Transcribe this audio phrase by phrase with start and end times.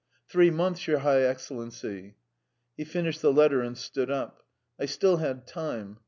[0.29, 2.15] "Three months, your High Excellency."
[2.75, 4.41] He finished the letter and stood up.
[4.79, 5.99] I still had time.